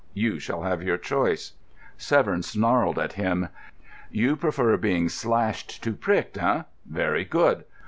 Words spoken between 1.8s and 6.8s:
Severn snarled at him. "You prefer being slashed to pricked, eh?